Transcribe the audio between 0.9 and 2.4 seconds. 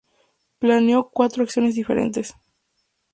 cuatro acciones diferentes.